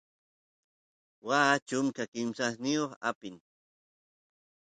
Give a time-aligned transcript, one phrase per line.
[1.27, 3.35] waa chunka kimsayoq apin